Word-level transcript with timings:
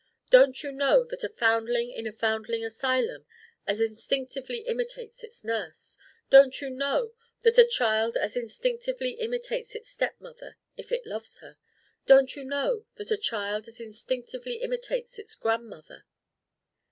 Don't 0.31 0.63
you 0.63 0.71
know 0.71 1.03
that 1.03 1.23
a 1.23 1.29
foundling 1.29 1.91
in 1.91 2.07
a 2.07 2.11
foundling 2.11 2.65
asylum 2.65 3.27
as 3.67 3.79
instinctively 3.79 4.61
imitates 4.61 5.23
its 5.23 5.43
nurse? 5.43 5.95
Don't 6.31 6.59
you 6.59 6.71
know 6.71 7.13
that 7.43 7.59
a 7.59 7.65
child 7.67 8.17
as 8.17 8.35
instinctively 8.35 9.11
imitates 9.19 9.75
its 9.75 9.91
stepmother 9.91 10.57
if 10.75 10.91
it 10.91 11.05
loves 11.05 11.37
her? 11.37 11.59
Don't 12.07 12.35
you 12.35 12.43
know 12.43 12.87
that 12.95 13.11
a 13.11 13.15
child 13.15 13.67
as 13.67 13.79
instinctively 13.79 14.55
imitates 14.63 15.19
its 15.19 15.35
grandmother?" 15.35 16.03